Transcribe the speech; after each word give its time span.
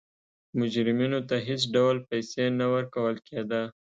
مجرمینو 0.59 1.19
ته 1.29 1.35
هېڅ 1.47 1.61
ډول 1.75 1.97
پیسې 2.09 2.43
نه 2.59 2.65
ورکول 2.73 3.15
کېده. 3.27 3.61